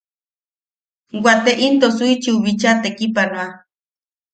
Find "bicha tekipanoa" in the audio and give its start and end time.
2.43-3.45